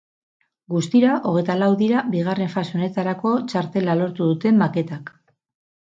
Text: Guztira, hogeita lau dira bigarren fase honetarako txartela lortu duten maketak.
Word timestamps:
Guztira, 0.75 1.17
hogeita 1.31 1.57
lau 1.63 1.67
dira 1.83 2.01
bigarren 2.15 2.51
fase 2.55 2.75
honetarako 2.79 3.35
txartela 3.53 3.99
lortu 4.03 4.33
duten 4.35 4.59
maketak. 4.63 5.13